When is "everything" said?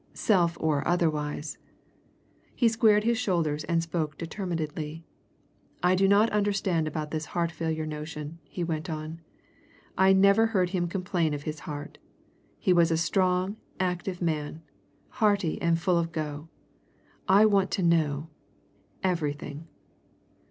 19.03-19.67